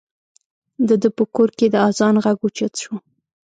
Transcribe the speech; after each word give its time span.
د 0.87 0.89
ده 1.01 1.09
په 1.17 1.23
کور 1.35 1.49
کې 1.57 1.67
د 1.69 1.75
اذان 1.87 2.15
غږ 2.23 2.37
اوچت 2.43 2.73
شو. 2.81 2.93